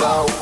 flow. 0.00 0.39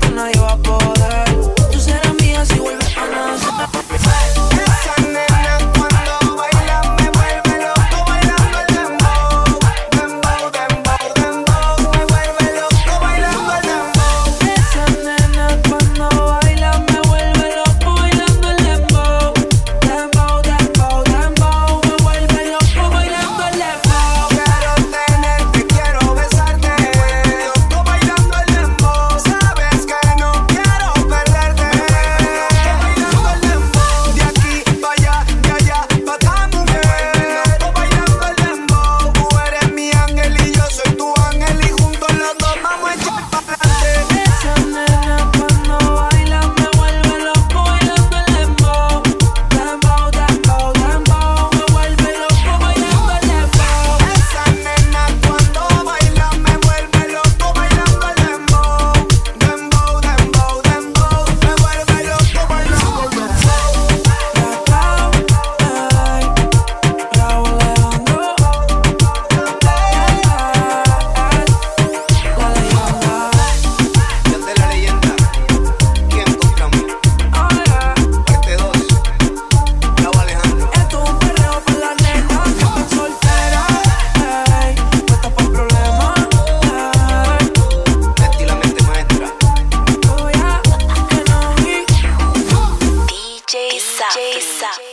tú 0.00 0.14
nadie 0.14 0.40
va 0.40 0.52
a 0.52 0.87